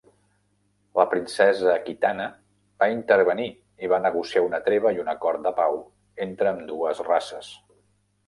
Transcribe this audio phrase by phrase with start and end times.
[0.99, 2.25] La princesa Kitana
[2.83, 3.45] va intervenir
[3.87, 5.79] i va negociar una treva i un acord de pau
[6.29, 7.51] entre ambdues races.